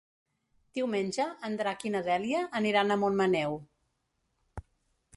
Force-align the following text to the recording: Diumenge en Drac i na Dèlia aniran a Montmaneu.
Diumenge 0.77 1.27
en 1.49 1.59
Drac 1.61 1.87
i 1.89 1.93
na 1.97 2.03
Dèlia 2.09 2.41
aniran 2.63 2.91
a 2.97 3.01
Montmaneu. 3.05 3.63